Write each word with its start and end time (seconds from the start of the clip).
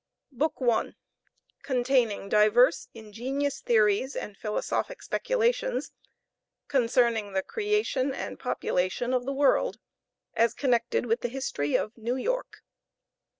BOOK 0.31 0.55
I. 0.67 0.95
CONTAINING 1.61 2.27
DIVERS 2.29 2.87
INGENIOUS 2.95 3.61
THEORIES 3.61 4.15
AND 4.15 4.35
PHILOSOPHIC 4.35 4.99
SPECULATIONS, 5.03 5.91
CONCERNING 6.67 7.33
THE 7.33 7.43
CREATION 7.43 8.11
AND 8.11 8.39
POPULATION 8.39 9.13
OF 9.13 9.25
THE 9.25 9.33
WORLD, 9.33 9.77
AS 10.33 10.55
CONNECTED 10.55 11.05
WITH 11.05 11.21
THE 11.21 11.29
HISTORY 11.29 11.75
OF 11.75 11.95
NEW 11.95 12.15
YORK. 12.15 12.63